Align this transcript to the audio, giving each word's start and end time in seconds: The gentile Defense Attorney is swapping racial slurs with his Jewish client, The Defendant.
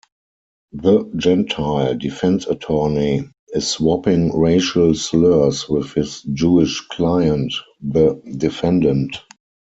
The 0.71 1.11
gentile 1.15 1.95
Defense 1.95 2.47
Attorney 2.47 3.29
is 3.49 3.67
swapping 3.67 4.35
racial 4.35 4.95
slurs 4.95 5.69
with 5.69 5.93
his 5.93 6.23
Jewish 6.23 6.81
client, 6.87 7.53
The 7.83 8.15
Defendant. 8.35 9.17